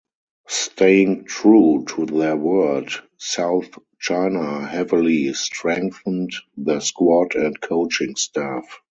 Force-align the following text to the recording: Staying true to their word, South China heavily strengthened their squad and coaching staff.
Staying 0.47 1.25
true 1.25 1.85
to 1.89 2.07
their 2.07 2.35
word, 2.35 2.89
South 3.19 3.67
China 3.99 4.65
heavily 4.65 5.31
strengthened 5.35 6.31
their 6.57 6.81
squad 6.81 7.35
and 7.35 7.61
coaching 7.61 8.15
staff. 8.15 8.81